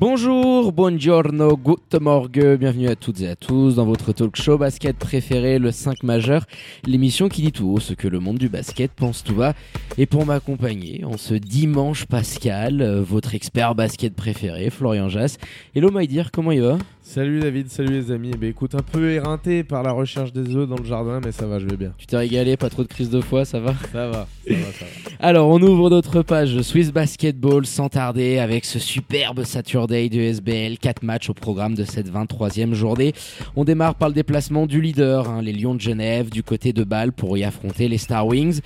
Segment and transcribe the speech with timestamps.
[0.00, 4.96] Bonjour, buongiorno, good morgue, bienvenue à toutes et à tous dans votre talk show basket
[4.96, 6.46] préféré, le 5 majeur,
[6.84, 9.54] l'émission qui dit tout haut ce que le monde du basket pense tout bas.
[9.96, 15.38] Et pour m'accompagner en ce dimanche pascal, euh, votre expert basket préféré, Florian Jass.
[15.76, 16.78] Hello dire comment il va?
[17.06, 18.30] Salut David, salut les amis.
[18.32, 21.32] Eh ben, écoute, un peu éreinté par la recherche des œufs dans le jardin, mais
[21.32, 21.92] ça va, je vais bien.
[21.98, 23.74] Tu t'es régalé, pas trop de crise de foi, ça va?
[23.92, 25.10] Ça va, ça va, ça va.
[25.20, 30.78] Alors, on ouvre notre page Swiss Basketball sans tarder avec ce superbe Saturday de SBL.
[30.78, 33.12] 4 matchs au programme de cette 23e journée.
[33.54, 36.84] On démarre par le déplacement du leader, hein, les Lions de Genève, du côté de
[36.84, 38.60] Bâle pour y affronter les Star Wings.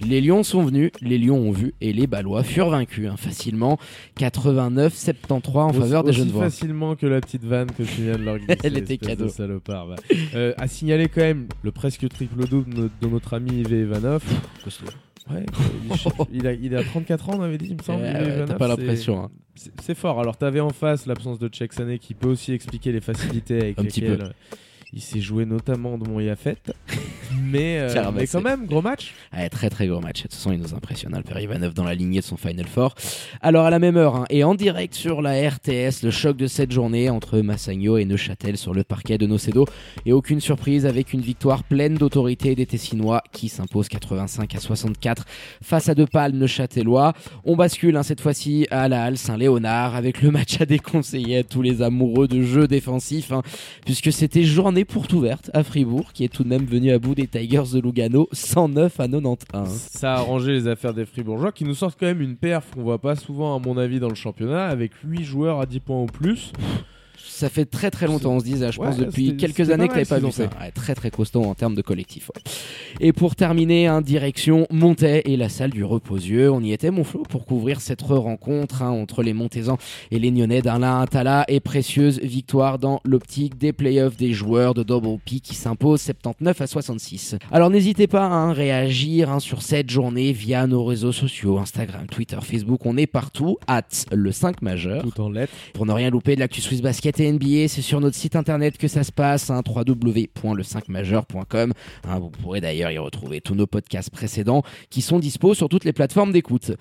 [0.00, 3.78] Les Lions sont venus, les Lions ont vu et les Ballois furent vaincus hein, facilement
[4.18, 6.44] 89-73 en faveur des jeunes voix.
[6.44, 8.58] facilement que la petite vanne que tu viens de leur glisser.
[8.64, 9.28] Elle était cadeau.
[9.28, 9.88] salopard.
[9.88, 9.96] Bah.
[10.34, 14.22] Euh, à signaler quand même le presque triple double de notre ami Yves Ivanov.
[15.30, 15.46] Ouais,
[16.32, 18.02] il, a, il, a, 34 ans, on avait dit, il me semble.
[18.46, 19.24] T'as pas l'impression.
[19.24, 19.30] Hein.
[19.80, 20.20] C'est fort.
[20.20, 23.84] Alors, t'avais en face l'absence de Sané qui peut aussi expliquer les facilités avec Un
[23.84, 24.30] lesquelles petit peu.
[24.96, 26.56] Il s'est joué notamment de mon Yafet.
[27.42, 29.12] mais, euh, mais quand même, gros match.
[29.50, 30.18] très très gros match.
[30.18, 32.94] De toute façon, il nous impressionne, Alper Ivanov dans la lignée de son Final Four.
[33.42, 36.46] Alors, à la même heure, hein, et en direct sur la RTS, le choc de
[36.46, 39.66] cette journée entre Massagno et Neuchâtel sur le parquet de Nocedo.
[40.06, 45.24] Et aucune surprise avec une victoire pleine d'autorité des Tessinois qui s'impose 85 à 64
[45.60, 47.14] face à De Palmes Neuchâtelois.
[47.44, 51.42] On bascule hein, cette fois-ci à la Halle Saint-Léonard avec le match à déconseiller à
[51.42, 53.42] tous les amoureux de jeux défensifs, hein,
[53.84, 57.14] puisque c'était journée porte ouverte à Fribourg, qui est tout de même venu à bout
[57.14, 59.68] des Tigers de Lugano, 109 à 91.
[59.68, 62.82] Ça a arrangé les affaires des Fribourgeois, qui nous sortent quand même une perf qu'on
[62.82, 66.02] voit pas souvent, à mon avis, dans le championnat, avec 8 joueurs à 10 points
[66.02, 66.52] ou plus
[67.34, 70.04] ça fait très très longtemps, on se disait, je pense depuis quelques années que t'avais
[70.04, 70.48] pas vu ça.
[70.74, 72.30] très très costaud en termes de collectif.
[73.00, 76.50] Et pour terminer, hein, direction Montais et la salle du Reposieux.
[76.50, 79.78] On y était, mon Flo, pour couvrir cette rencontre hein, entre les Montaisans
[80.12, 84.84] et les Nyonnais d'Alain Atala et précieuse victoire dans l'optique des playoffs des joueurs de
[84.84, 87.36] Double P qui s'imposent 79 à 66.
[87.50, 92.38] Alors n'hésitez pas à hein, réagir sur cette journée via nos réseaux sociaux, Instagram, Twitter,
[92.40, 95.02] Facebook, on est partout, at le 5 majeur.
[95.02, 95.52] Tout en lettres.
[95.72, 98.88] Pour ne rien louper de l'actu Swiss Basket NBA, c'est sur notre site internet que
[98.88, 101.72] ça se passe, hein, www.le5majeur.com.
[102.08, 105.84] Hein, vous pourrez d'ailleurs y retrouver tous nos podcasts précédents qui sont dispo sur toutes
[105.84, 106.72] les plateformes d'écoute.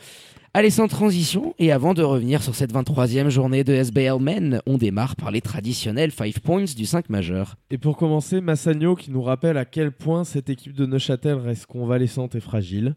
[0.56, 4.78] Allez, sans transition, et avant de revenir sur cette 23e journée de SBL Men, on
[4.78, 7.56] démarre par les traditionnels 5 points du 5 majeur.
[7.72, 11.66] Et pour commencer, Massagno qui nous rappelle à quel point cette équipe de Neuchâtel reste
[11.66, 12.96] convalescente et fragile.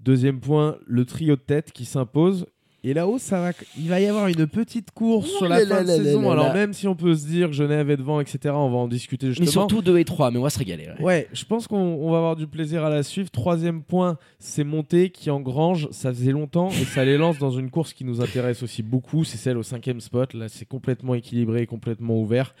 [0.00, 2.46] Deuxième point, le trio de tête qui s'impose
[2.86, 5.88] et là-haut, ça va, il va y avoir une petite course sur la fin de
[5.88, 6.30] saison.
[6.30, 9.26] Alors même si on peut se dire Genève est devant, etc., on va en discuter
[9.26, 9.46] justement.
[9.46, 10.90] Mais surtout 2 et 3, mais on va se régaler.
[11.00, 13.28] Ouais, je pense qu'on va avoir du plaisir à la suivre.
[13.28, 15.88] Troisième point, c'est Monté qui engrange.
[15.90, 19.24] Ça faisait longtemps et ça les lance dans une course qui nous intéresse aussi beaucoup.
[19.24, 20.32] C'est celle au cinquième spot.
[20.34, 22.54] Là, c'est complètement équilibré et complètement ouvert.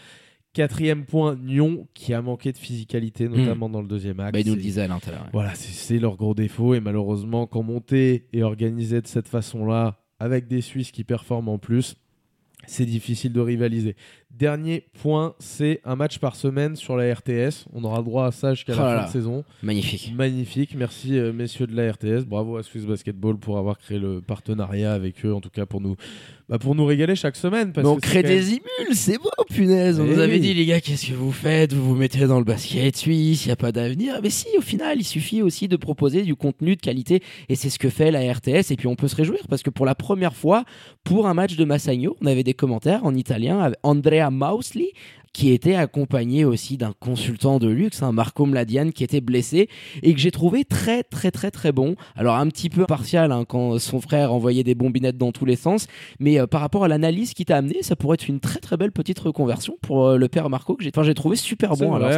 [0.54, 3.36] Quatrième point, Nyon, qui a manqué de physicalité, hmm.
[3.36, 4.32] notamment dans le deuxième acte.
[4.32, 5.28] Bah, il nous le disait à l'intérieur.
[5.32, 6.74] Voilà, c'est leur gros défaut.
[6.74, 11.58] Et malheureusement, quand Monté est organisé de cette façon-là, avec des Suisses qui performent en
[11.58, 11.96] plus,
[12.66, 13.96] c'est difficile de rivaliser.
[14.38, 17.64] Dernier point, c'est un match par semaine sur la RTS.
[17.72, 19.44] On aura droit à ça jusqu'à la fin de saison.
[19.62, 20.12] Magnifique.
[20.14, 20.74] Magnifique.
[20.76, 22.26] Merci euh, messieurs de la RTS.
[22.26, 25.80] Bravo à Swiss Basketball pour avoir créé le partenariat avec eux, en tout cas pour
[25.80, 25.96] nous,
[26.50, 27.72] bah pour nous régaler chaque semaine.
[27.72, 29.98] Parce on crée des émules, c'est beau, punaise.
[30.00, 31.72] On nous avait dit, les gars, qu'est-ce que vous faites?
[31.72, 34.20] Vous vous mettez dans le basket suisse, il n'y a pas d'avenir.
[34.22, 37.22] Mais si, au final, il suffit aussi de proposer du contenu de qualité.
[37.48, 38.70] Et c'est ce que fait la RTS.
[38.70, 40.64] Et puis on peut se réjouir parce que pour la première fois,
[41.04, 43.72] pour un match de Massagno, on avait des commentaires en italien.
[43.82, 44.94] Andrea mostly.
[45.36, 49.68] Qui était accompagné aussi d'un consultant de luxe, un Marco Mladian, qui était blessé
[50.02, 51.94] et que j'ai trouvé très très très très bon.
[52.14, 55.56] Alors un petit peu partial hein, quand son frère envoyait des bombinettes dans tous les
[55.56, 55.88] sens,
[56.20, 58.78] mais euh, par rapport à l'analyse qui t'a amené, ça pourrait être une très très
[58.78, 61.92] belle petite reconversion pour euh, le père Marco que j'ai enfin, trouvé super bon.
[61.92, 62.08] alors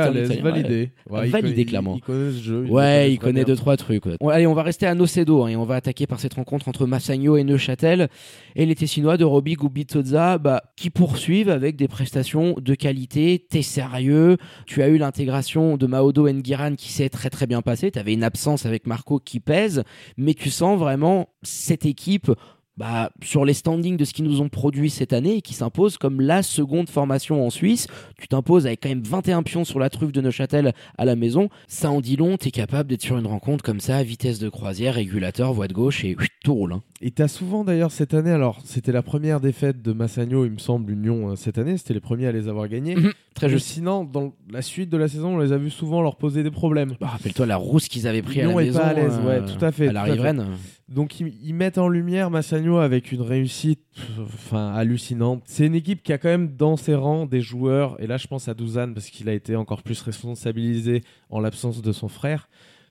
[0.41, 1.97] validé, validé clairement.
[1.97, 2.67] Il connaît ce jeu.
[2.71, 4.05] ouais, il connaît deux trois trucs.
[4.31, 6.87] allez, on va rester à Nocedo hein, et on va attaquer par cette rencontre entre
[6.87, 8.11] Massagno et Neuchâtel
[8.55, 13.62] et les Tessinois de Roby Gubitoza bah, qui poursuivent avec des prestations de qualité t'es
[13.62, 14.37] sérieux.
[14.66, 17.90] Tu as eu l'intégration de Maodo Nguiran qui s'est très très bien passée.
[17.90, 19.82] Tu avais une absence avec Marco qui pèse,
[20.16, 22.31] mais tu sens vraiment cette équipe
[22.78, 25.98] bah, sur les standings de ce qu'ils nous ont produit cette année et qui s'impose
[25.98, 27.88] comme la seconde formation en Suisse.
[28.20, 31.48] Tu t'imposes avec quand même 21 pions sur la truffe de Neuchâtel à la maison.
[31.66, 34.48] Ça en dit long, tu es capable d'être sur une rencontre comme ça, vitesse de
[34.48, 36.72] croisière, régulateur, voie de gauche et tout roule.
[36.75, 36.82] Hein.
[37.00, 40.52] Et tu as souvent d'ailleurs cette année, alors c'était la première défaite de Massagno, il
[40.52, 42.94] me semble, Union euh, cette année, c'était les premiers à les avoir gagnés.
[42.94, 43.66] Mhm, très juste.
[43.66, 46.50] Sinon, dans la suite de la saison, on les a vus souvent leur poser des
[46.52, 46.94] problèmes.
[47.00, 48.78] Bah, Rappelle-toi la rousse qu'ils avaient pris à la maison.
[48.78, 49.88] pas à l'aise, ouais, tout à fait.
[49.88, 50.46] À la riveraine.
[50.88, 53.85] Donc ils, mettent en lumière Massagno avec une réussite
[54.20, 55.43] enfin, hallucinante.
[55.44, 58.26] C'est une équipe qui a quand même dans ses rangs des joueurs, et là je
[58.26, 62.49] pense à Douzane parce qu'il a été encore plus responsabilisé en l'absence de son frère.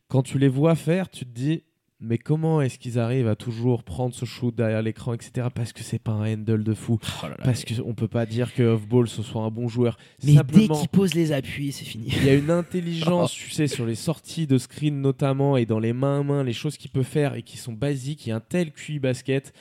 [0.09, 1.63] Quand tu les vois faire, tu te dis
[1.99, 5.47] mais comment est-ce qu'ils arrivent à toujours prendre ce shoot derrière l'écran, etc.
[5.53, 6.99] Parce que c'est pas un handle de fou.
[7.23, 9.97] Oh parce qu'on peut pas dire que Off-Ball ce soit un bon joueur.
[10.23, 12.07] Mais dès qu'il pose les appuis, c'est fini.
[12.07, 15.79] Il y a une intelligence, tu sais, sur les sorties de screen notamment et dans
[15.79, 18.27] les mains à main, les choses qu'il peut faire et qui sont basiques.
[18.27, 19.53] Il y a un tel QI basket.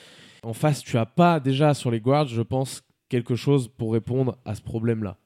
[0.43, 4.37] En face, tu as pas déjà sur les guards, je pense, quelque chose pour répondre
[4.45, 5.17] à ce problème-là.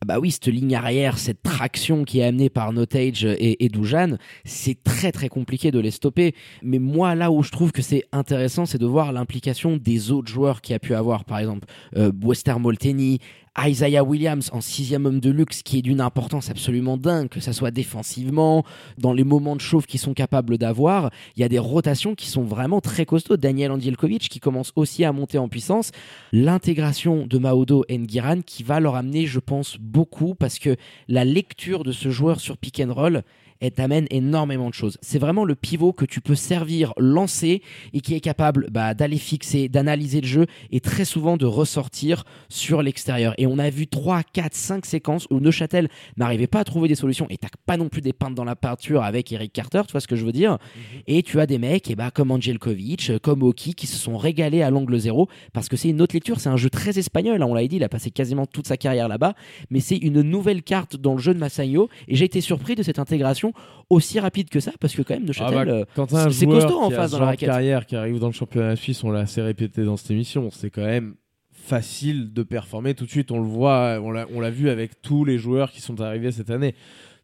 [0.00, 3.68] Ah bah oui, cette ligne arrière, cette traction qui est amenée par Notage et, et
[3.68, 6.34] Dujan, c'est très très compliqué de les stopper.
[6.62, 10.28] Mais moi, là où je trouve que c'est intéressant, c'est de voir l'implication des autres
[10.28, 12.12] joueurs qui a pu avoir, par exemple, euh,
[12.58, 13.20] Molteni,
[13.58, 17.52] Isaiah Williams en sixième homme de luxe qui est d'une importance absolument dingue, que ça
[17.52, 18.64] soit défensivement,
[18.98, 21.10] dans les moments de chauffe qu'ils sont capables d'avoir.
[21.36, 23.36] Il y a des rotations qui sont vraiment très costauds.
[23.36, 25.90] Daniel Andielkovic qui commence aussi à monter en puissance.
[26.32, 30.76] L'intégration de Maodo Nguiran qui va leur amener, je pense, beaucoup parce que
[31.08, 33.22] la lecture de ce joueur sur pick and roll,
[33.60, 34.98] elle t'amène énormément de choses.
[35.02, 37.62] C'est vraiment le pivot que tu peux servir, lancer
[37.92, 42.24] et qui est capable bah, d'aller fixer, d'analyser le jeu et très souvent de ressortir
[42.48, 43.34] sur l'extérieur.
[43.38, 46.94] Et on a vu 3, 4, 5 séquences où Neuchâtel n'arrivait pas à trouver des
[46.94, 49.92] solutions et t'as pas non plus des peintes dans la peinture avec Eric Carter, tu
[49.92, 50.52] vois ce que je veux dire?
[50.52, 51.02] Mhm.
[51.06, 54.62] Et tu as des mecs et bah, comme Angelkovic, comme Oki qui se sont régalés
[54.62, 57.46] à l'angle zéro parce que c'est une autre lecture, c'est un jeu très espagnol, hein,
[57.48, 59.34] on l'a dit, il a passé quasiment toute sa carrière là-bas,
[59.70, 62.82] mais c'est une nouvelle carte dans le jeu de Massagno et j'ai été surpris de
[62.82, 63.45] cette intégration
[63.90, 65.64] aussi rapide que ça parce que quand même Neuchâtel ah
[65.96, 67.48] bah, euh, c'est costaud en face dans la raquette.
[67.48, 70.70] carrière qui arrive dans le championnat suisse on l'a assez répété dans cette émission c'est
[70.70, 71.14] quand même
[71.50, 75.38] facile de performer tout de suite on le voit on l'a vu avec tous les
[75.38, 76.74] joueurs qui sont arrivés cette année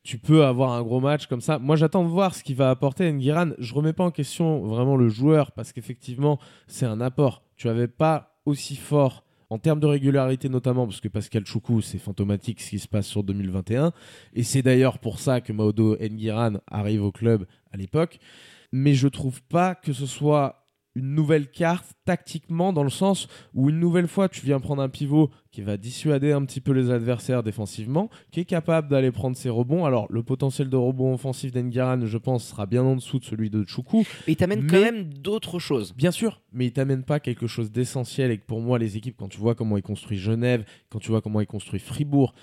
[0.02, 1.58] tu peux avoir un gros match comme ça.
[1.58, 3.50] Moi, j'attends de voir ce qu'il va apporter Nguiran.
[3.58, 7.44] Je remets pas en question vraiment le joueur parce qu'effectivement, c'est un apport.
[7.56, 11.98] Tu avais pas aussi fort en termes de régularité notamment, parce que Pascal Choukou, c'est
[11.98, 13.92] fantomatique ce qui se passe sur 2021,
[14.32, 18.18] et c'est d'ailleurs pour ça que Maodo Nguiran arrive au club à l'époque,
[18.72, 20.61] mais je trouve pas que ce soit
[20.94, 24.88] une nouvelle carte tactiquement dans le sens où une nouvelle fois tu viens prendre un
[24.88, 29.36] pivot qui va dissuader un petit peu les adversaires défensivement, qui est capable d'aller prendre
[29.36, 29.84] ses rebonds.
[29.84, 33.50] Alors le potentiel de rebond offensif d'Engaran, je pense, sera bien en dessous de celui
[33.50, 34.04] de Choukou.
[34.26, 35.94] Mais il t'amène quand même d'autres choses.
[35.94, 39.16] Bien sûr, mais il t'amène pas quelque chose d'essentiel et que pour moi les équipes,
[39.18, 42.34] quand tu vois comment ils construisent Genève, quand tu vois comment ils construisent Fribourg,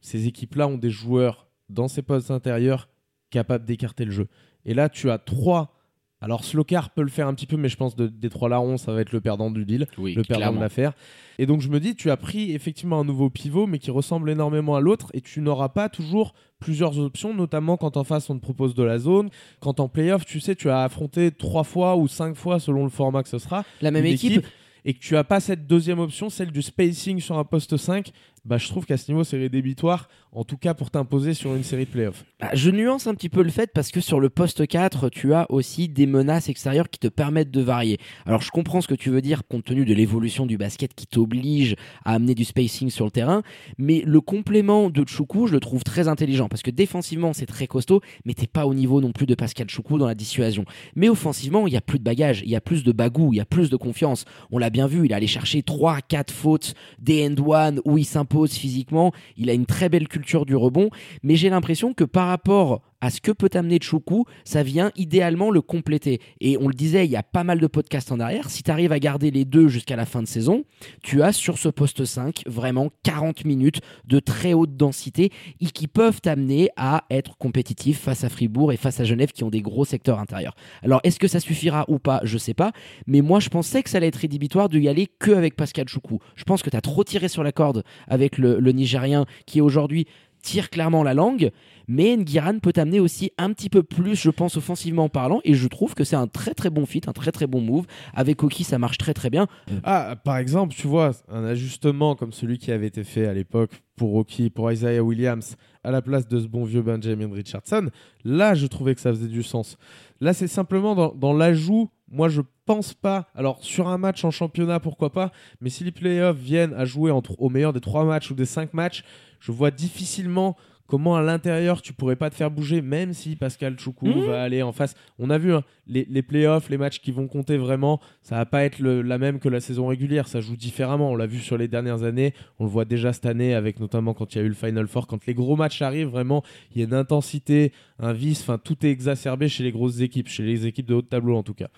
[0.00, 2.88] ces équipes-là ont des joueurs dans ces postes intérieurs
[3.30, 4.28] capables d'écarter le jeu.
[4.64, 5.77] Et là tu as trois
[6.20, 8.76] alors Slokar peut le faire un petit peu, mais je pense que des trois larrons,
[8.76, 10.92] ça va être le perdant du deal, le perdant de l'affaire.
[11.38, 14.30] Et donc je me dis, tu as pris effectivement un nouveau pivot, mais qui ressemble
[14.30, 18.36] énormément à l'autre, et tu n'auras pas toujours plusieurs options, notamment quand en face on
[18.36, 19.30] te propose de la zone.
[19.60, 22.90] Quand en playoff, tu sais, tu as affronté trois fois ou cinq fois selon le
[22.90, 23.64] format que ce sera.
[23.80, 24.44] La même équipe
[24.84, 28.10] et que tu as pas cette deuxième option, celle du spacing sur un poste 5,
[28.48, 31.62] bah, je trouve qu'à ce niveau, c'est rédhibitoire, en tout cas pour t'imposer sur une
[31.62, 32.24] série de playoffs.
[32.40, 35.34] Bah, je nuance un petit peu le fait parce que sur le poste 4, tu
[35.34, 37.98] as aussi des menaces extérieures qui te permettent de varier.
[38.24, 41.06] Alors je comprends ce que tu veux dire compte tenu de l'évolution du basket qui
[41.06, 41.76] t'oblige
[42.06, 43.42] à amener du spacing sur le terrain,
[43.76, 47.66] mais le complément de Choukou, je le trouve très intelligent parce que défensivement, c'est très
[47.66, 50.64] costaud, mais t'es pas au niveau non plus de Pascal Choukou dans la dissuasion.
[50.96, 53.36] Mais offensivement, il y a plus de bagages, il y a plus de bagou, il
[53.36, 54.24] y a plus de confiance.
[54.50, 57.98] On l'a bien vu, il est allé chercher 3 4 fautes des end one où
[57.98, 60.90] il s'impose physiquement, il a une très belle culture du rebond,
[61.22, 65.50] mais j'ai l'impression que par rapport à ce que peut amener Choukou, ça vient idéalement
[65.50, 66.20] le compléter.
[66.40, 68.50] Et on le disait, il y a pas mal de podcasts en arrière.
[68.50, 70.64] Si tu arrives à garder les deux jusqu'à la fin de saison,
[71.02, 75.86] tu as sur ce poste 5 vraiment 40 minutes de très haute densité et qui
[75.86, 79.62] peuvent t'amener à être compétitif face à Fribourg et face à Genève qui ont des
[79.62, 80.54] gros secteurs intérieurs.
[80.82, 82.20] Alors est-ce que ça suffira ou pas?
[82.24, 82.72] Je sais pas.
[83.06, 85.88] Mais moi je pensais que ça allait être rédhibitoire de y aller que avec Pascal
[85.88, 86.18] Choukou.
[86.34, 89.60] Je pense que tu as trop tiré sur la corde avec le, le Nigérien qui
[89.60, 90.06] aujourd'hui
[90.42, 91.50] tire clairement la langue,
[91.86, 95.66] mais Nguiran peut amener aussi un petit peu plus, je pense, offensivement parlant, et je
[95.68, 97.86] trouve que c'est un très très bon fit, un très très bon move.
[98.14, 99.46] Avec Oki, ça marche très très bien.
[99.84, 103.70] Ah, par exemple, tu vois, un ajustement comme celui qui avait été fait à l'époque
[103.96, 107.90] pour Oki, pour Isaiah Williams, à la place de ce bon vieux Benjamin Richardson,
[108.24, 109.76] là, je trouvais que ça faisait du sens.
[110.20, 113.28] Là, c'est simplement dans, l'ajout moi je pense pas.
[113.34, 117.10] Alors sur un match en championnat, pourquoi pas, mais si les playoffs viennent à jouer
[117.10, 119.04] entre, au meilleur des trois matchs ou des cinq matchs,
[119.40, 120.56] je vois difficilement
[120.88, 124.20] comment à l'intérieur tu pourrais pas te faire bouger, même si Pascal Choukou Mmh.
[124.26, 124.96] va aller en face.
[125.20, 128.46] On a vu hein, les, les playoffs, les matchs qui vont compter vraiment, ça va
[128.46, 131.10] pas être le- la même que la saison régulière, ça joue différemment.
[131.12, 134.14] On l'a vu sur les dernières années, on le voit déjà cette année avec notamment
[134.14, 136.42] quand il y a eu le Final Four, quand les gros matchs arrivent, vraiment,
[136.74, 140.28] il y a une intensité, un vice, enfin tout est exacerbé chez les grosses équipes,
[140.28, 141.68] chez les équipes de haut de tableau en tout cas.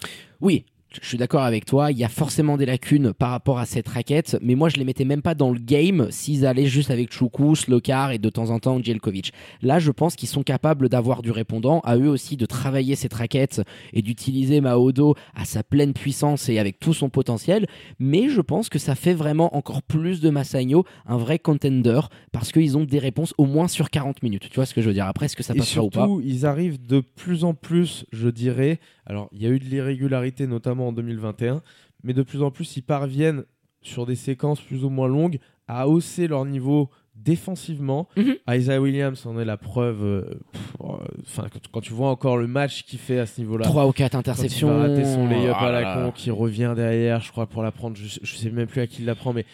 [0.40, 0.64] Oui,
[1.00, 1.92] je suis d'accord avec toi.
[1.92, 4.84] Il y a forcément des lacunes par rapport à cette raquette, mais moi je les
[4.84, 8.50] mettais même pas dans le game s'ils allaient juste avec Choukou, Slokar et de temps
[8.50, 9.32] en temps Djelkovic.
[9.62, 13.14] Là, je pense qu'ils sont capables d'avoir du répondant, à eux aussi de travailler cette
[13.14, 17.66] raquette et d'utiliser Maodo à sa pleine puissance et avec tout son potentiel.
[17.98, 22.00] Mais je pense que ça fait vraiment encore plus de Massagno un vrai contender
[22.32, 24.48] parce qu'ils ont des réponses au moins sur 40 minutes.
[24.50, 25.06] Tu vois ce que je veux dire?
[25.06, 26.00] Après, est-ce que ça passera ou pas?
[26.00, 28.80] surtout, ils arrivent de plus en plus, je dirais.
[29.06, 31.62] Alors, il y a eu de l'irrégularité, notamment en 2021,
[32.02, 33.44] mais de plus en plus, ils parviennent
[33.82, 38.08] sur des séquences plus ou moins longues à hausser leur niveau défensivement.
[38.16, 38.34] Mhm.
[38.48, 40.02] Isaiah Williams en est la preuve.
[40.02, 40.22] euh,
[40.52, 43.64] pff, euh, quand, tu vois encore le match qu'il fait à ce niveau-là.
[43.64, 44.68] 3 ou 4 Quand il interceptions.
[44.68, 45.94] va rater son layup à la là.
[46.06, 47.96] con, qui revient derrière, je crois, pour la prendre.
[47.96, 49.44] Je, je sais même plus à qui il la prend, mais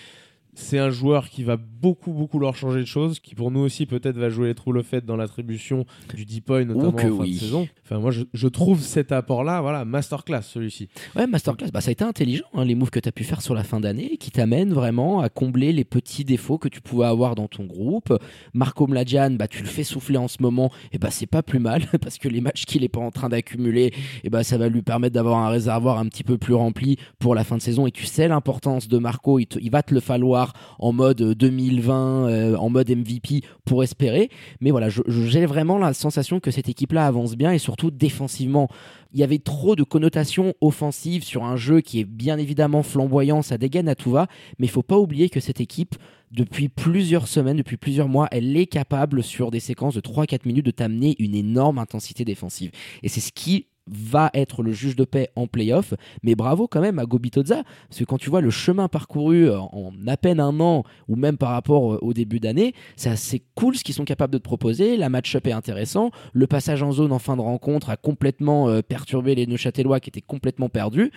[0.58, 3.84] c'est un joueur qui va beaucoup, beaucoup leur changer de choses, qui pour nous aussi
[3.84, 5.84] peut-être va jouer les trous le fait dans l'attribution
[6.14, 7.34] du deep point, notamment que en fin oui.
[7.34, 7.68] de saison.
[7.84, 10.88] Enfin, moi, je, je trouve cet apport-là, voilà, masterclass celui-ci.
[11.14, 13.42] Ouais, Masterclass, bah, ça a été intelligent, hein, les moves que tu as pu faire
[13.42, 17.06] sur la fin d'année, qui t'amènent vraiment à combler les petits défauts que tu pouvais
[17.06, 18.16] avoir dans ton groupe.
[18.54, 21.58] Marco Mladjan, bah, tu le fais souffler en ce moment, et bah, c'est pas plus
[21.58, 23.92] mal, parce que les matchs qu'il est pas en train d'accumuler,
[24.24, 27.34] et bah, ça va lui permettre d'avoir un réservoir un petit peu plus rempli pour
[27.34, 27.86] la fin de saison.
[27.86, 30.45] Et tu sais l'importance de Marco, il, te- il va te le falloir
[30.78, 34.30] en mode 2020, euh, en mode MVP pour espérer.
[34.60, 38.68] Mais voilà, j'ai vraiment la sensation que cette équipe-là avance bien et surtout défensivement.
[39.12, 43.42] Il y avait trop de connotations offensives sur un jeu qui est bien évidemment flamboyant,
[43.42, 44.26] ça dégaine à tout va,
[44.58, 45.94] mais il faut pas oublier que cette équipe,
[46.32, 50.66] depuis plusieurs semaines, depuis plusieurs mois, elle est capable sur des séquences de 3-4 minutes
[50.66, 52.70] de t'amener une énorme intensité défensive.
[53.02, 56.80] Et c'est ce qui va être le juge de paix en playoff, mais bravo quand
[56.80, 60.40] même à Gobitoza, parce que quand tu vois le chemin parcouru euh, en à peine
[60.40, 63.94] un an, ou même par rapport euh, au début d'année, c'est assez cool ce qu'ils
[63.94, 67.36] sont capables de te proposer, la match-up est intéressant, le passage en zone en fin
[67.36, 71.12] de rencontre a complètement euh, perturbé les Neuchâtelois qui étaient complètement perdus,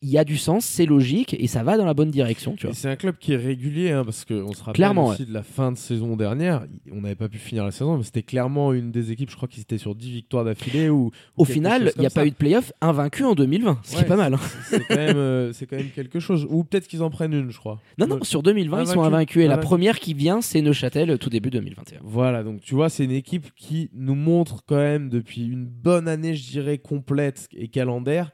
[0.00, 2.66] il y a du sens, c'est logique, et ça va dans la bonne direction, tu
[2.66, 2.74] vois.
[2.74, 5.42] c'est un club qui est régulier, hein, parce qu'on se rappelle Clairement, aussi de la
[5.42, 6.66] fin de saison dernière.
[6.92, 9.48] On n'avait pas pu finir la saison, mais c'était clairement une des équipes, je crois
[9.48, 10.88] qu'ils étaient sur 10 victoires d'affilée.
[10.88, 14.02] Ou, Au final, il n'y a pas eu de playoff invaincu en 2020, ce qui
[14.02, 14.34] est pas mal.
[14.34, 14.40] hein.
[14.70, 16.46] C'est quand, même, euh, c'est quand même quelque chose.
[16.48, 17.80] Ou peut-être qu'ils en prennent une, je crois.
[17.98, 19.06] Non, non, sur 2020, ils sont Invaincu.
[19.06, 21.98] invaincus, et la première qui vient, c'est Neuchâtel, euh, tout début 2021.
[22.04, 26.06] Voilà, donc tu vois, c'est une équipe qui nous montre quand même depuis une bonne
[26.06, 28.30] année, je dirais, complète et calendaire,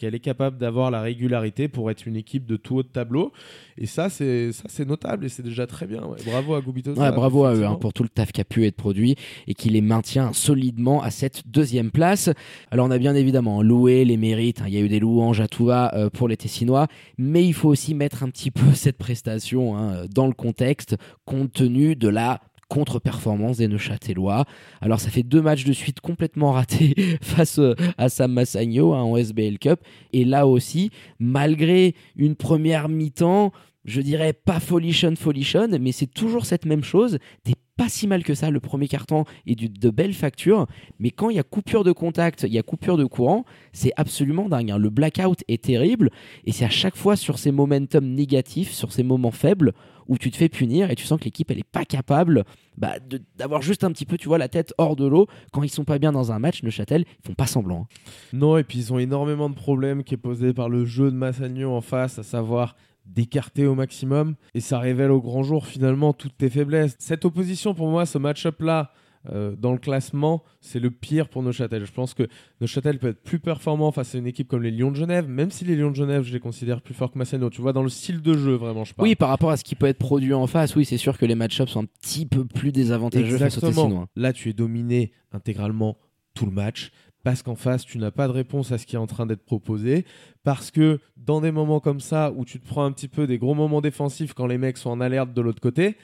[0.00, 3.32] qu'elle est capable d'avoir la régularité pour être une équipe de tout haut de tableau.
[3.76, 6.02] Et ça, c'est ça, c'est notable et c'est déjà très bien.
[6.06, 6.16] ouais.
[6.24, 6.94] Bravo à Gubito.
[6.94, 9.16] Ouais, bravo à eux hein, pour tout le taf qui a pu être produit
[9.46, 12.30] et qui les maintient solidement à cette deuxième place.
[12.70, 14.66] Alors on a bien évidemment loué les mérites, hein.
[14.68, 16.86] il y a eu des louanges à tout va euh, pour les Tessinois,
[17.18, 21.52] mais il faut aussi mettre un petit peu cette prestation hein, dans le contexte compte
[21.52, 22.40] tenu de la
[22.70, 24.46] contre-performance des Neuchâtelois.
[24.80, 29.02] Alors ça fait deux matchs de suite complètement ratés face euh, à Sam Massagno hein,
[29.02, 29.80] en SBL Cup
[30.12, 33.52] et là aussi malgré une première mi-temps
[33.84, 37.18] je dirais pas folichon folichon, mais c'est toujours cette même chose.
[37.44, 40.66] T'es pas si mal que ça le premier carton du, de belles factures,
[40.98, 43.92] mais quand il y a coupure de contact, il y a coupure de courant, c'est
[43.96, 44.70] absolument dingue.
[44.70, 44.76] hein.
[44.76, 46.10] Le blackout est terrible
[46.44, 49.72] et c'est à chaque fois sur ces momentum négatifs, sur ces moments faibles
[50.10, 52.44] où tu te fais punir et tu sens que l'équipe elle est pas capable
[52.76, 52.96] bah,
[53.36, 55.84] d'avoir juste un petit peu tu vois la tête hors de l'eau quand ils sont
[55.84, 58.00] pas bien dans un match Neuchâtel ils font pas semblant hein.
[58.32, 61.16] Non, et puis ils ont énormément de problèmes qui est posé par le jeu de
[61.16, 62.76] Massagno en face, à savoir
[63.06, 64.36] d'écarter au maximum.
[64.54, 66.96] Et ça révèle au grand jour finalement toutes tes faiblesses.
[66.98, 68.92] Cette opposition, pour moi, ce match-up-là,
[69.28, 71.84] euh, dans le classement, c'est le pire pour Neuchâtel.
[71.84, 72.26] Je pense que
[72.60, 75.50] Neuchâtel peut être plus performant face à une équipe comme les Lions de Genève, même
[75.50, 77.50] si les Lions de Genève, je les considère plus forts que Massagno.
[77.50, 79.08] Tu vois, dans le style de jeu, vraiment, je parle.
[79.08, 81.26] oui par rapport à ce qui peut être produit en face oui c'est sûr que
[81.26, 84.06] les match-ups sont un petit peu plus désavantageux face aux Exactement.
[84.16, 85.98] Là, tu es dominé intégralement
[86.34, 86.90] tout le match
[87.22, 89.44] parce qu'en face, tu n'as pas de réponse à ce qui est en train d'être
[89.44, 90.06] proposé.
[90.42, 93.38] Parce que dans des moments comme ça, où tu te prends un petit peu des
[93.38, 95.96] gros moments défensifs quand les mecs sont en alerte de l'autre côté,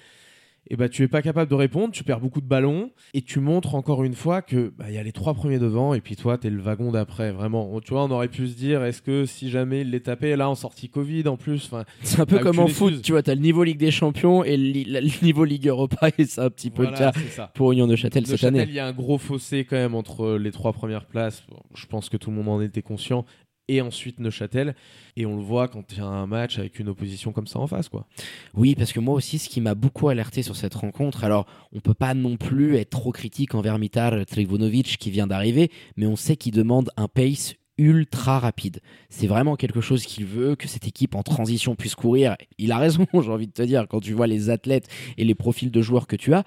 [0.68, 3.40] et bah, tu es pas capable de répondre, tu perds beaucoup de ballons et tu
[3.40, 6.16] montres encore une fois que bah, il y a les trois premiers devant et puis
[6.16, 7.30] toi, tu es le wagon d'après.
[7.30, 10.36] Vraiment, tu vois, on aurait pu se dire est-ce que si jamais il les tapait,
[10.36, 13.12] là en sortie Covid en plus, enfin, C'est un peu T'as comme en foot, tu
[13.12, 16.50] vois, t'as le niveau Ligue des Champions et le, niveau Ligue Europa, et c'est un
[16.50, 18.64] petit peu voilà, le cas pour Union de Châtel cette année.
[18.66, 21.44] il y a un gros fossé quand même entre les trois premières places.
[21.48, 23.24] Bon, Je pense que tout le monde en était conscient.
[23.68, 24.74] Et ensuite Neuchâtel.
[25.16, 27.58] Et on le voit quand il y a un match avec une opposition comme ça
[27.58, 27.88] en face.
[27.88, 28.06] quoi.
[28.54, 31.80] Oui, parce que moi aussi, ce qui m'a beaucoup alerté sur cette rencontre, alors on
[31.80, 36.16] peut pas non plus être trop critique envers Mitar Trivunovic qui vient d'arriver, mais on
[36.16, 38.80] sait qu'il demande un pace ultra rapide.
[39.10, 42.36] C'est vraiment quelque chose qu'il veut, que cette équipe en transition puisse courir.
[42.58, 45.34] Il a raison, j'ai envie de te dire, quand tu vois les athlètes et les
[45.34, 46.44] profils de joueurs que tu as.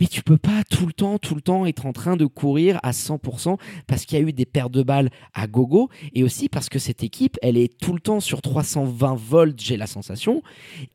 [0.00, 2.78] Mais tu peux pas tout le temps, tout le temps être en train de courir
[2.82, 6.48] à 100% parce qu'il y a eu des pertes de balles à gogo et aussi
[6.48, 10.42] parce que cette équipe, elle est tout le temps sur 320 volts, j'ai la sensation,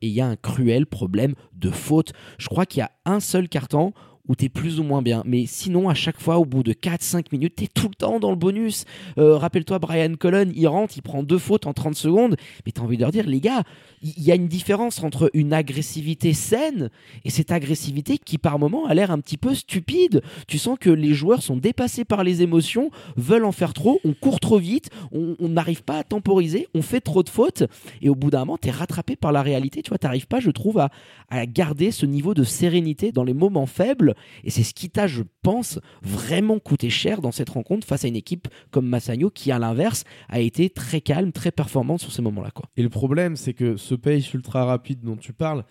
[0.00, 2.12] et il y a un cruel problème de faute.
[2.38, 3.92] Je crois qu'il y a un seul carton
[4.28, 5.22] où tu es plus ou moins bien.
[5.26, 8.20] Mais sinon, à chaque fois, au bout de 4-5 minutes, tu es tout le temps
[8.20, 8.84] dans le bonus.
[9.18, 12.36] Euh, rappelle-toi, Brian Cullen, il rentre, il prend deux fautes en 30 secondes.
[12.64, 13.62] Mais tu as envie de leur dire, les gars,
[14.02, 16.90] il y a une différence entre une agressivité saine
[17.24, 20.22] et cette agressivité qui, par moment, a l'air un petit peu stupide.
[20.48, 24.14] Tu sens que les joueurs sont dépassés par les émotions, veulent en faire trop, on
[24.14, 27.64] court trop vite, on n'arrive pas à temporiser, on fait trop de fautes.
[28.00, 29.82] Et au bout d'un moment, tu es rattrapé par la réalité.
[29.82, 30.90] Tu vois, n'arrives pas, je trouve, à,
[31.28, 34.13] à garder ce niveau de sérénité dans les moments faibles
[34.44, 38.08] et c'est ce qui t'a, je pense, vraiment coûté cher dans cette rencontre face à
[38.08, 42.22] une équipe comme Massagno qui, à l'inverse, a été très calme, très performante sur ces
[42.22, 42.50] moments-là.
[42.50, 42.66] Quoi.
[42.76, 45.64] Et le problème, c'est que ce pace ultra rapide dont tu parles,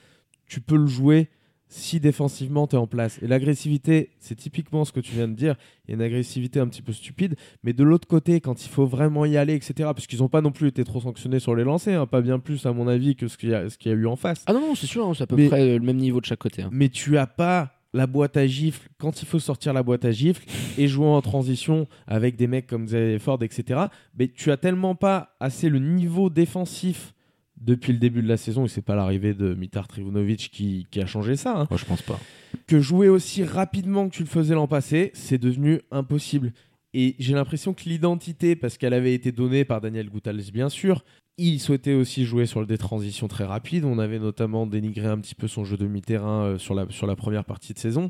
[0.48, 1.30] tu peux le jouer
[1.74, 3.20] si défensivement tu es en place.
[3.24, 5.56] Et l'agressivité, c'est typiquement ce que tu viens de dire.
[5.86, 7.36] Il y a une agressivité un petit peu stupide.
[7.64, 10.52] Mais de l'autre côté, quand il faut vraiment y aller, etc., puisqu'ils n'ont pas non
[10.52, 13.28] plus été trop sanctionnés sur les lancers, hein, pas bien plus à mon avis que
[13.28, 14.44] ce qu'il y, a eu en face.
[14.46, 16.40] Ah non, non c'est sûr, hein, c'est à peu près le même niveau de chaque
[16.40, 16.62] côté.
[16.62, 16.70] Hein.
[16.72, 20.12] Mais tu as pas la boîte à gifles quand il faut sortir la boîte à
[20.12, 20.46] gifles
[20.78, 23.82] et jouer en transition avec des mecs comme Xavier Ford, etc.
[24.18, 27.14] Mais tu as tellement pas assez le niveau défensif
[27.58, 31.06] depuis le début de la saison, et c'est pas l'arrivée de Mitar Trivunovic qui, a
[31.06, 31.62] changé ça.
[31.62, 32.20] Hein, Moi, je pense pas.
[32.68, 36.52] Que jouer aussi rapidement que tu le faisais l'an passé, c'est devenu impossible.
[36.94, 41.04] Et j'ai l'impression que l'identité, parce qu'elle avait été donnée par Daniel Goutals, bien sûr,
[41.38, 43.86] il souhaitait aussi jouer sur le détransition très rapide.
[43.86, 47.08] On avait notamment dénigré un petit peu son jeu de mi-terrain euh, sur, la, sur
[47.08, 48.10] la première partie de saison.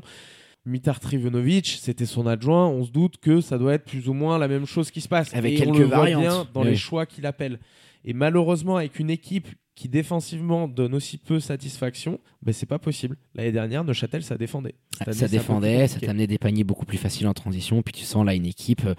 [0.66, 2.66] Mitar Trivunovic, c'était son adjoint.
[2.68, 5.08] On se doute que ça doit être plus ou moins la même chose qui se
[5.08, 5.34] passe.
[5.34, 6.48] Avec quelques variantes.
[6.54, 7.60] dans les choix qu'il appelle.
[8.04, 13.16] Et malheureusement, avec une équipe qui défensivement donne aussi peu satisfaction, ben c'est pas possible.
[13.34, 14.76] L'année dernière, Neuchâtel, ça défendait.
[15.10, 17.82] ça défendait, ça t'amenait des paniers beaucoup plus faciles en transition.
[17.82, 18.94] Puis tu sens là une équipe euh,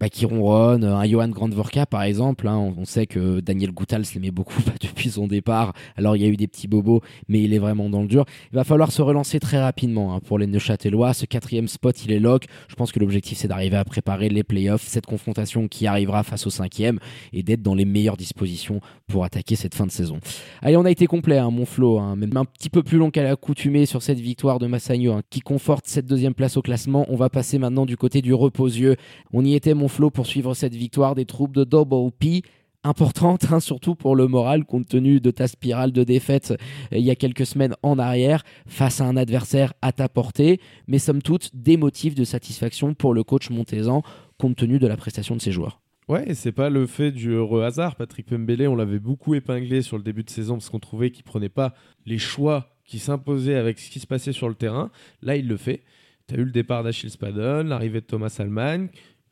[0.00, 0.82] bah, qui ronronne.
[0.82, 2.48] Un Johan Grandvorka, par exemple.
[2.48, 5.74] Hein, on, sait que Daniel Goutals l'aimait beaucoup depuis son départ.
[5.96, 8.24] Alors il y a eu des petits bobos, mais il est vraiment dans le dur.
[8.50, 11.14] Il va falloir se relancer très rapidement hein, pour les Neuchâtelois.
[11.14, 12.46] Ce quatrième spot, il est lock.
[12.68, 16.46] Je pense que l'objectif, c'est d'arriver à préparer les playoffs, cette confrontation qui arrivera face
[16.48, 16.98] au cinquième
[17.32, 20.15] et d'être dans les meilleures dispositions pour attaquer cette fin de saison.
[20.62, 23.10] Allez, on a été complet, hein, mon flow, hein, même un petit peu plus long
[23.10, 27.06] qu'à l'accoutumée sur cette victoire de Massagno, hein, qui conforte cette deuxième place au classement.
[27.08, 28.96] On va passer maintenant du côté du reposieux.
[29.32, 32.42] On y était, mon flow, pour suivre cette victoire des troupes de Double P
[32.86, 36.52] importante, surtout pour le moral, compte tenu de ta spirale de défaite
[36.92, 40.60] euh, il y a quelques semaines en arrière, face à un adversaire à ta portée,
[40.86, 44.02] mais somme toute des motifs de satisfaction pour le coach Montezan,
[44.38, 45.80] compte tenu de la prestation de ses joueurs.
[46.08, 47.96] Ouais, c'est pas le fait du heureux hasard.
[47.96, 51.24] Patrick Pembele, on l'avait beaucoup épinglé sur le début de saison parce qu'on trouvait qu'il
[51.24, 54.90] prenait pas les choix qui s'imposaient avec ce qui se passait sur le terrain.
[55.22, 55.82] Là, il le fait.
[56.28, 58.88] Tu as eu le départ d'Achille Spadon, l'arrivée de Thomas Alman,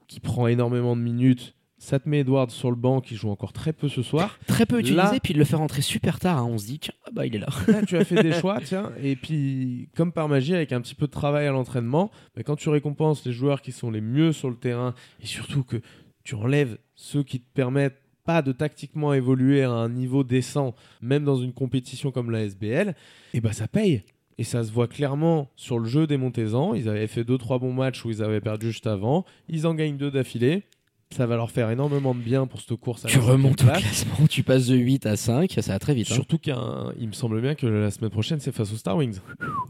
[0.08, 1.54] qui prend énormément de minutes.
[1.78, 4.38] Ça te met Edward sur le banc qui joue encore très peu ce soir.
[4.46, 6.38] Très peu utilisé, puis il le fait rentrer super tard.
[6.38, 6.48] Hein.
[6.48, 7.48] On se dit, tiens, ah bah, il est là.
[7.86, 8.90] tu as fait des choix, tiens.
[9.02, 12.56] Et puis, comme par magie, avec un petit peu de travail à l'entraînement, bah, quand
[12.56, 15.82] tu récompenses les joueurs qui sont les mieux sur le terrain, et surtout que
[16.24, 21.24] tu enlèves ceux qui te permettent pas de tactiquement évoluer à un niveau décent, même
[21.24, 22.94] dans une compétition comme la SBL, et
[23.34, 24.02] eh ben ça paye.
[24.36, 26.74] Et ça se voit clairement sur le jeu des Montezans.
[26.74, 29.24] Ils avaient fait 2-3 bons matchs où ils avaient perdu juste avant.
[29.48, 30.64] Ils en gagnent deux d'affilée.
[31.10, 33.04] Ça va leur faire énormément de bien pour cette course.
[33.04, 36.08] À tu remontes au classement, tu passes de 8 à 5, ça va très vite.
[36.10, 36.14] Hein.
[36.14, 39.18] Surtout qu'il me semble bien que la semaine prochaine, c'est face aux Star Wings.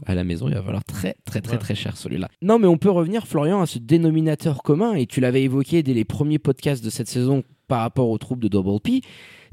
[0.05, 2.29] À la maison, il va falloir très, très, très, très cher celui-là.
[2.41, 5.93] Non, mais on peut revenir, Florian, à ce dénominateur commun, et tu l'avais évoqué dès
[5.93, 9.01] les premiers podcasts de cette saison par rapport aux troupes de Double P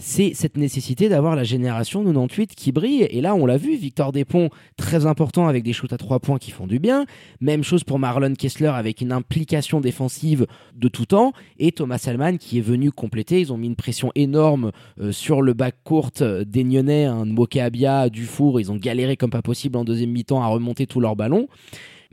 [0.03, 3.07] c'est cette nécessité d'avoir la génération 98 qui brille.
[3.09, 6.39] Et là, on l'a vu, Victor Despont, très important avec des shoots à 3 points
[6.39, 7.07] qui font du bien.
[7.41, 11.33] Même chose pour Marlon Kessler avec une implication défensive de tout temps.
[11.61, 13.41] Et Thomas Salman qui est venu compléter.
[13.41, 18.09] Ils ont mis une pression énorme euh, sur le bac court des Nyonnais, un Mokeabia,
[18.09, 18.59] Dufour.
[18.59, 21.47] Ils ont galéré comme pas possible en deuxième mi-temps à remonter tous leurs ballons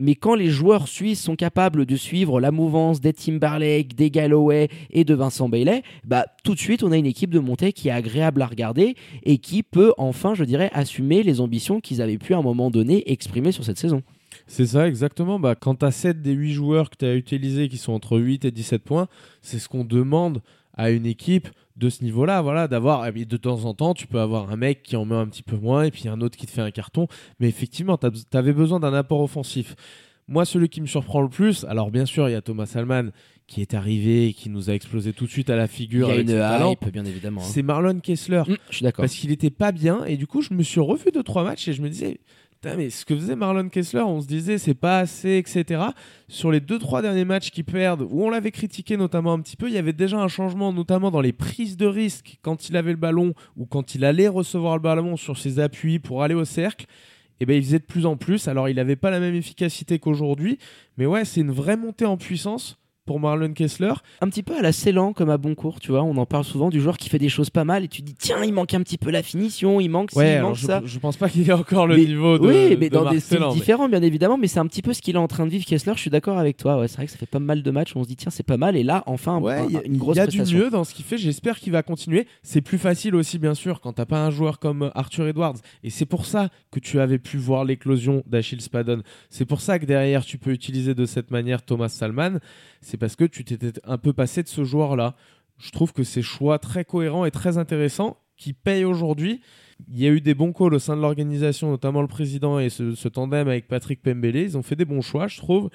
[0.00, 4.68] mais quand les joueurs suisses sont capables de suivre la mouvance des Timberlake, des Galloway
[4.90, 7.88] et de Vincent Bailey, bah, tout de suite, on a une équipe de montée qui
[7.88, 12.18] est agréable à regarder et qui peut enfin, je dirais, assumer les ambitions qu'ils avaient
[12.18, 14.02] pu à un moment donné exprimer sur cette saison.
[14.46, 15.38] C'est ça, exactement.
[15.38, 18.18] Bah, quand tu as 7 des 8 joueurs que tu as utilisés qui sont entre
[18.18, 19.06] 8 et 17 points,
[19.42, 20.40] c'est ce qu'on demande
[20.74, 21.48] à une équipe
[21.80, 24.96] de ce niveau-là, voilà, d'avoir de temps en temps, tu peux avoir un mec qui
[24.96, 27.08] en met un petit peu moins et puis un autre qui te fait un carton,
[27.40, 29.74] mais effectivement, tu avais besoin d'un apport offensif.
[30.28, 33.10] Moi, celui qui me surprend le plus, alors bien sûr, il y a Thomas Salman
[33.48, 36.08] qui est arrivé et qui nous a explosé tout de suite à la figure.
[36.10, 37.40] Il y a une hype, bien évidemment.
[37.40, 37.48] Hein.
[37.48, 38.42] C'est Marlon Kessler.
[38.46, 39.02] Mmh, je suis d'accord.
[39.02, 41.66] Parce qu'il était pas bien et du coup, je me suis revu deux trois matchs
[41.66, 42.20] et je me disais,
[42.62, 45.82] mais ce que faisait Marlon Kessler, on se disait c'est pas assez, etc.
[46.28, 49.56] Sur les deux trois derniers matchs qui perdent, où on l'avait critiqué notamment un petit
[49.56, 52.76] peu, il y avait déjà un changement, notamment dans les prises de risque quand il
[52.76, 56.34] avait le ballon ou quand il allait recevoir le ballon sur ses appuis pour aller
[56.34, 56.84] au cercle.
[56.84, 58.48] Et eh ben il faisait de plus en plus.
[58.48, 60.58] Alors il n'avait pas la même efficacité qu'aujourd'hui,
[60.98, 62.79] mais ouais, c'est une vraie montée en puissance
[63.10, 63.92] pour Marlon Kessler.
[64.20, 66.68] Un petit peu à la Ceylan comme à Boncourt, tu vois, on en parle souvent
[66.68, 68.82] du joueur qui fait des choses pas mal et tu dis tiens, il manque un
[68.82, 70.80] petit peu la finition, il manque ouais, il manque je, ça.
[70.84, 73.88] Je pense pas qu'il ait encore le niveau de Oui, mais dans des styles différents
[73.88, 75.94] bien évidemment, mais c'est un petit peu ce qu'il est en train de vivre Kessler,
[75.96, 76.78] je suis d'accord avec toi.
[76.78, 78.46] Ouais, c'est vrai que ça fait pas mal de matchs, on se dit tiens, c'est
[78.46, 80.70] pas mal et là enfin ouais, y a, une grosse Il y a du mieux
[80.70, 82.28] dans ce qu'il fait, j'espère qu'il va continuer.
[82.44, 85.90] C'est plus facile aussi bien sûr quand t'as pas un joueur comme Arthur Edwards et
[85.90, 89.02] c'est pour ça que tu avais pu voir l'éclosion d'Achille Spadon.
[89.30, 92.38] C'est pour ça que derrière tu peux utiliser de cette manière Thomas Salman
[92.80, 95.16] c'est parce que tu t'étais un peu passé de ce joueur-là.
[95.58, 99.40] Je trouve que c'est choix très cohérents et très intéressants qui payent aujourd'hui.
[99.88, 102.68] Il y a eu des bons calls au sein de l'organisation, notamment le président et
[102.68, 104.36] ce, tandem avec Patrick Pembele.
[104.36, 105.70] Ils ont fait des bons choix, je trouve.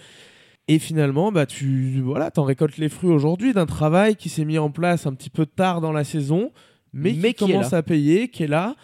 [0.68, 4.58] Et finalement, bah, tu voilà, en récoltes les fruits aujourd'hui d'un travail qui s'est mis
[4.58, 6.52] en place un petit peu tard dans la saison,
[6.94, 8.76] mais, qui, commence à payer, qui est là.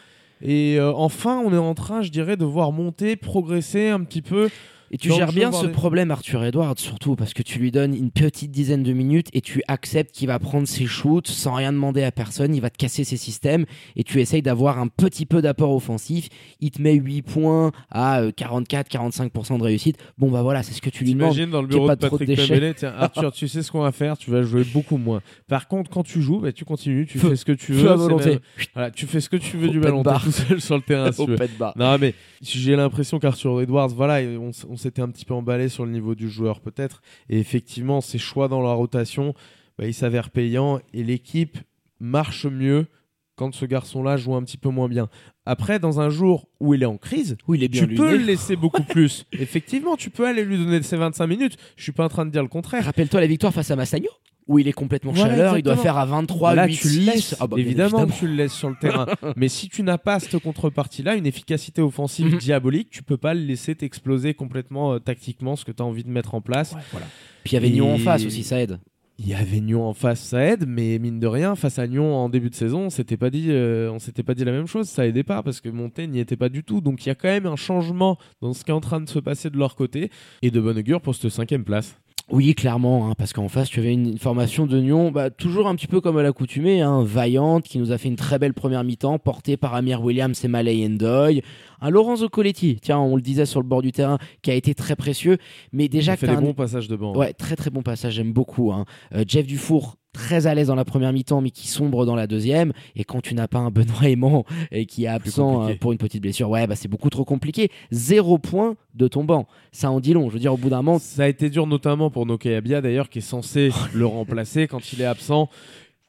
[0.41, 4.21] Et euh, enfin, on est en train, je dirais, de voir monter, progresser un petit
[4.21, 4.49] peu
[4.91, 8.11] et tu gères bien ce problème, Arthur Edwards, surtout parce que tu lui donnes une
[8.11, 12.03] petite dizaine de minutes et tu acceptes qu'il va prendre ses shoots sans rien demander
[12.03, 12.53] à personne.
[12.53, 16.27] Il va te casser ses systèmes et tu essayes d'avoir un petit peu d'apport offensif.
[16.59, 19.97] Il te met 8 points à 44-45% euh, de réussite.
[20.17, 21.35] Bon, bah voilà, c'est ce que tu lui demandes.
[21.35, 24.29] Imagine dans le bureau de Patrick tiens, Arthur, tu sais ce qu'on va faire, tu
[24.29, 25.21] vas jouer beaucoup moins.
[25.47, 27.91] Par contre, quand tu joues, bah, tu continues, tu fais ce que tu veux.
[27.91, 28.39] À volonté.
[28.73, 31.11] Voilà, tu fais ce que tu veux du ballon, tout seul sur le terrain.
[31.11, 31.27] Si
[31.75, 35.85] non, mais j'ai l'impression qu'Arthur Edwards, voilà, on, on s'était un petit peu emballé sur
[35.85, 37.01] le niveau du joueur peut-être.
[37.29, 39.33] Et effectivement, ses choix dans la rotation,
[39.77, 41.57] bah, il s'avère payant et l'équipe
[41.99, 42.87] marche mieux
[43.35, 45.09] quand ce garçon-là joue un petit peu moins bien.
[45.45, 48.11] Après, dans un jour où il est en crise, où il est bien tu peux
[48.11, 49.25] le laisser beaucoup plus.
[49.31, 51.57] Effectivement, tu peux aller lui donner ses 25 minutes.
[51.75, 52.85] Je suis pas en train de dire le contraire.
[52.85, 54.09] Rappelle-toi la victoire face à Massagno
[54.51, 57.35] où il est complètement chaleur, il doit faire à 23, Là, 8, tu le laisses.
[57.39, 59.05] Ah bah, évidemment, tu le laisses sur le terrain.
[59.37, 62.37] Mais si tu n'as pas cette contrepartie-là, une efficacité offensive mhm.
[62.37, 66.03] diabolique, tu peux pas le laisser t'exploser complètement euh, tactiquement ce que tu as envie
[66.03, 66.75] de mettre en place.
[66.91, 67.07] voilà.
[67.43, 68.79] Puis il y avait Nyon en face aussi, ça aide.
[69.17, 72.15] Il y avait Nyon en face, ça aide, mais mine de rien, face à Nyon
[72.15, 74.65] en début de saison, on s'était pas dit, euh, on s'était pas dit la même
[74.65, 76.81] chose, ça aidait pas parce que Monté n'y était pas du tout.
[76.81, 79.07] Donc il y a quand même un changement dans ce qui est en train de
[79.07, 80.09] se passer de leur côté
[80.41, 81.95] et de bonne augure pour cette cinquième place.
[82.31, 85.75] Oui, clairement, hein, parce qu'en face, tu avais une, formation de Nyon, bah, toujours un
[85.75, 88.83] petit peu comme à l'accoutumée, hein, vaillante, qui nous a fait une très belle première
[88.83, 91.41] mi-temps, portée par Amir Williams et Malay Endoy.
[91.81, 94.73] Un Lorenzo Coletti, tiens, on le disait sur le bord du terrain, qui a été
[94.73, 95.37] très précieux,
[95.73, 96.13] mais déjà...
[96.13, 97.15] Il fait des bons passages de banc.
[97.15, 98.71] Ouais, très très bon passage, j'aime beaucoup.
[98.71, 98.85] Hein.
[99.13, 102.27] Euh, Jeff Dufour, très à l'aise dans la première mi-temps, mais qui sombre dans la
[102.27, 102.73] deuxième.
[102.95, 105.97] Et quand tu n'as pas un Benoît Aimant et qui est absent euh, pour une
[105.97, 107.69] petite blessure, ouais, bah c'est beaucoup trop compliqué.
[107.91, 109.47] Zéro point de ton banc.
[109.71, 110.29] Ça en dit long.
[110.29, 110.99] Je veux dire, au bout d'un moment.
[110.99, 115.01] Ça a été dur notamment pour Nokia d'ailleurs, qui est censé le remplacer quand il
[115.01, 115.49] est absent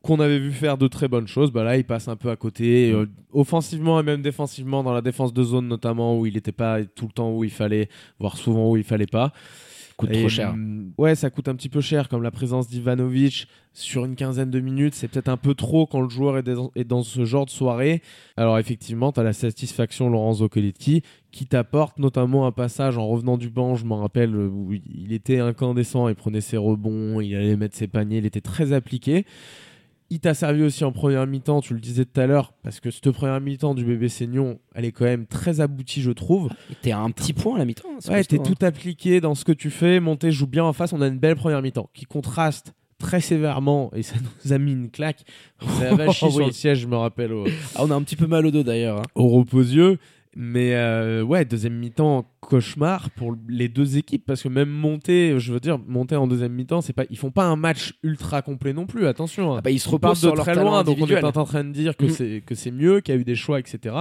[0.02, 2.34] qu'on avait vu faire de très bonnes choses, bah là il passe un peu à
[2.34, 6.50] côté, euh, offensivement et même défensivement, dans la défense de zone notamment, où il n'était
[6.50, 7.88] pas tout le temps où il fallait,
[8.18, 9.32] voire souvent où il fallait pas
[9.96, 10.54] coûte trop cher.
[10.98, 14.60] Ouais, ça coûte un petit peu cher, comme la présence d'Ivanovic sur une quinzaine de
[14.60, 14.94] minutes.
[14.94, 18.02] C'est peut-être un peu trop quand le joueur est dans, ce genre de soirée.
[18.36, 23.38] Alors, effectivement, tu as la satisfaction Lorenzo Coletti qui t'apporte notamment un passage en revenant
[23.38, 23.74] du banc.
[23.74, 27.88] Je m'en rappelle où il était incandescent, il prenait ses rebonds, il allait mettre ses
[27.88, 29.24] paniers, il était très appliqué.
[30.12, 32.90] Il t'a servi aussi en première mi-temps, tu le disais tout à l'heure, parce que
[32.90, 36.50] cette première mi-temps du bébé Seignon, elle est quand même très aboutie, je trouve.
[36.82, 37.88] T'es à un petit point à la mi-temps.
[37.88, 40.00] Hein, ouais, t'es tout appliqué dans ce que tu fais.
[40.00, 40.92] Monté joue bien en face.
[40.92, 44.72] On a une belle première mi-temps qui contraste très sévèrement et ça nous a mis
[44.72, 45.24] une claque.
[46.12, 47.32] Sur le siège, je me rappelle.
[47.74, 48.98] Ah, on a un petit peu mal au dos d'ailleurs.
[48.98, 49.04] Hein.
[49.14, 49.98] Au repos-yeux.
[50.34, 55.52] Mais euh, ouais, deuxième mi-temps, cauchemar pour les deux équipes parce que même monter, je
[55.52, 58.72] veux dire, monter en deuxième mi-temps, c'est pas, ils font pas un match ultra complet
[58.72, 59.06] non plus.
[59.06, 59.56] Attention, hein.
[59.58, 61.96] ah bah, ils se reposent de très loin, donc on est en train de dire
[61.96, 62.10] que mm.
[62.10, 63.94] c'est que c'est mieux, qu'il y a eu des choix, etc.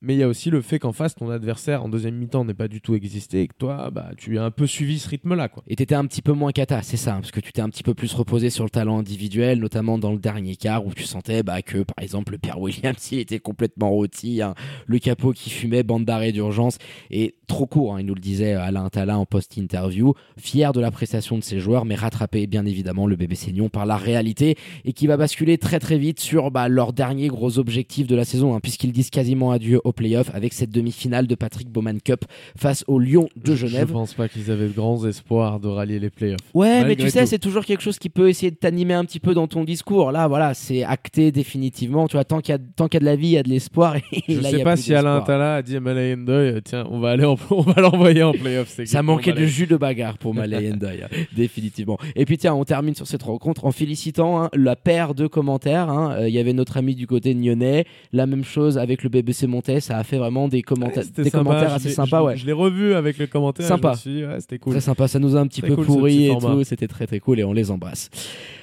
[0.00, 2.54] mais il y a aussi le fait qu'en face, ton adversaire en deuxième mi-temps n'est
[2.54, 5.48] pas du tout existé et que toi, bah, tu as un peu suivi ce rythme-là.
[5.48, 5.64] Quoi.
[5.66, 7.68] Et t'étais un petit peu moins cata, c'est ça, hein, parce que tu t'es un
[7.68, 11.04] petit peu plus reposé sur le talent individuel, notamment dans le dernier quart où tu
[11.04, 14.54] sentais bah, que, par exemple, le père Williams, il était complètement rôti, hein.
[14.86, 16.78] le capot qui fumait, bande d'arrêt d'urgence,
[17.10, 20.90] et trop court, hein, il nous le disait Alain Tala en post-interview, fier de la
[20.90, 24.92] prestation de ses joueurs, mais rattrapé bien évidemment le bébé Seignon par la réalité et
[24.92, 28.58] qui va basculer très très vite sur bah, leur dernier gros objectif de la saison,
[28.60, 32.24] puisqu'ils disent quasiment adieu au playoff avec cette demi-finale de Patrick Bowman Cup
[32.56, 33.88] face au Lyon de Genève.
[33.88, 36.38] Je pense pas qu'ils avaient de grands espoirs de rallier les playoffs.
[36.54, 39.20] Ouais, mais tu sais, c'est toujours quelque chose qui peut essayer de t'animer un petit
[39.20, 40.12] peu dans ton discours.
[40.12, 42.08] Là, voilà, c'est acté définitivement.
[42.08, 43.42] Tu vois, tant qu'il y, a, qu'il y a de la vie, il y a
[43.42, 43.96] de l'espoir.
[44.28, 46.16] Je sais pas si Alain Tala a dit à Malay
[46.64, 48.80] tiens, on va aller on va l'envoyer en playoff.
[48.84, 51.98] Ça manquait de jus de bagarre pour Malay hein, définitivement.
[52.16, 55.88] Et puis tiens, on termine sur cette rencontre en félicitant hein, la paire de commentaires.
[55.88, 56.16] Hein.
[56.18, 59.46] Euh, il y avait notre ami du côté nyonnais, la même chose avec le BBC
[59.80, 62.22] Ça a fait vraiment des, commentaires, des commentaires assez sympas.
[62.22, 62.36] Ouais.
[62.36, 63.66] Je l'ai revu avec le commentaire.
[63.66, 63.94] Sympa.
[63.94, 64.72] c'était cool.
[64.72, 65.08] Très sympa.
[65.08, 66.64] Ça nous a un petit peu pourri et tout.
[66.64, 68.10] C'était très très cool et on les embrasse.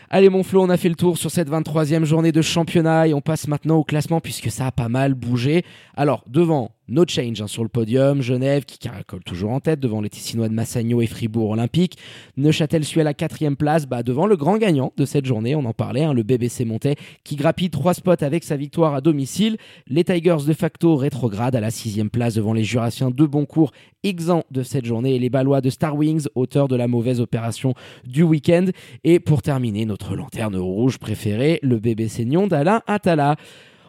[0.10, 3.14] Allez mon Flo, on a fait le tour sur cette 23e journée de championnat et
[3.14, 5.64] on passe maintenant au classement puisque ça a pas mal bougé.
[5.96, 8.22] Alors devant, No change hein, sur le podium.
[8.22, 11.98] Genève qui caracole toujours en tête devant les Tessinois de Massagno et Fribourg Olympique.
[12.38, 15.56] Neuchâtel suit à la quatrième place bah, devant le grand gagnant de cette journée.
[15.56, 19.02] On en parlait, hein, le BBC Montais qui grappille trois spots avec sa victoire à
[19.02, 19.58] domicile.
[19.88, 23.72] Les Tigers de facto rétrograde à la sixième place devant les Jurassiens de Boncourt
[24.04, 27.74] exempts de cette journée et les Ballois de Star Wings, auteurs de la mauvaise opération
[28.06, 28.68] du week-end.
[29.04, 33.38] Et pour terminer, notre lanterne rouge préférée, le BBC Nyon d'Alain Atala.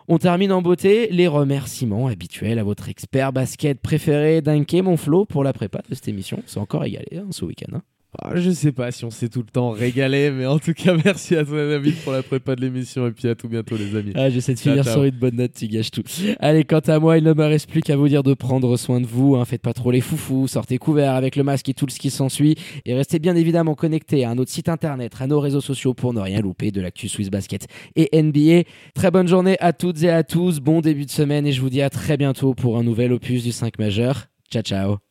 [0.07, 5.43] On termine en beauté les remerciements habituels à votre expert basket préféré, Dunké Monflo, pour
[5.43, 6.45] la prépa de cette émission.
[6.47, 7.75] C'est encore égalé hein, ce week-end.
[7.75, 7.83] Hein.
[8.19, 10.97] Ah, je sais pas si on s'est tout le temps régalé, mais en tout cas,
[11.05, 13.07] merci à toi, David, pour la prépa de l'émission.
[13.07, 14.13] Et puis à tout bientôt, les amis.
[14.15, 16.03] Ah, j'essaie de finir sur une bonne note, tu gâches tout.
[16.41, 19.01] Allez, quant à moi, il ne me reste plus qu'à vous dire de prendre soin
[19.01, 19.37] de vous.
[19.37, 19.45] Hein.
[19.45, 22.57] Faites pas trop les foufous, sortez couverts avec le masque et tout ce qui s'ensuit.
[22.85, 26.21] Et restez bien évidemment connectés à notre site internet, à nos réseaux sociaux pour ne
[26.21, 28.69] rien louper de l'actu Swiss Basket et NBA.
[28.95, 30.61] Très bonne journée à toutes et à tous.
[30.61, 33.45] Bon début de semaine et je vous dis à très bientôt pour un nouvel opus
[33.45, 34.27] du 5 majeur.
[34.51, 34.97] Ciao, ciao.